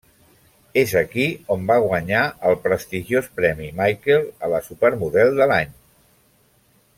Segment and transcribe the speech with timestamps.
[0.83, 1.25] És aquí
[1.55, 5.77] on va guanyar el prestigiós Premi Michael a la supermodel de l'any.